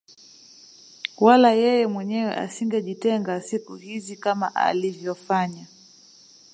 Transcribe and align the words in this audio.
Wala 1.25 1.49
yeye 1.61 1.85
mwenyewe 1.93 2.31
asingejitenga 2.45 3.41
siku 3.41 3.75
hizi 3.75 4.15
kama 4.17 4.55
alivyofanya 4.55 5.67